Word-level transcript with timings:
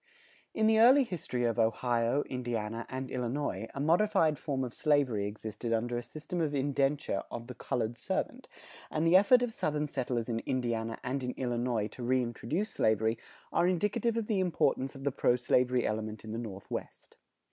In 0.55 0.65
the 0.65 0.79
early 0.79 1.03
history 1.03 1.43
of 1.43 1.59
Ohio, 1.59 2.23
Indiana, 2.23 2.87
and 2.89 3.11
Illinois, 3.11 3.67
a 3.75 3.79
modified 3.79 4.35
form 4.39 4.63
of 4.63 4.73
slavery 4.73 5.27
existed 5.27 5.71
under 5.73 5.95
a 5.95 6.01
system 6.01 6.41
of 6.41 6.55
indenture 6.55 7.21
of 7.29 7.45
the 7.45 7.53
colored 7.53 7.95
servant; 7.95 8.47
and 8.89 9.05
the 9.05 9.15
effort 9.15 9.43
of 9.43 9.53
Southern 9.53 9.85
settlers 9.85 10.27
in 10.27 10.39
Indiana 10.39 10.97
and 11.03 11.23
in 11.23 11.31
Illinois 11.33 11.87
to 11.89 12.01
reintroduce 12.01 12.71
slavery 12.71 13.19
are 13.53 13.67
indicative 13.67 14.17
of 14.17 14.25
the 14.25 14.39
importance 14.39 14.95
of 14.95 15.03
the 15.03 15.11
pro 15.11 15.35
slavery 15.35 15.85
element 15.85 16.23
in 16.23 16.31
the 16.31 16.39
Northwest. 16.39 17.15